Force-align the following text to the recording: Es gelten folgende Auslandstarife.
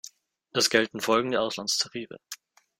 Es 0.53 0.71
gelten 0.71 0.99
folgende 0.99 1.39
Auslandstarife. 1.39 2.17